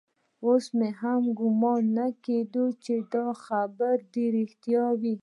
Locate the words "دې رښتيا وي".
4.13-5.09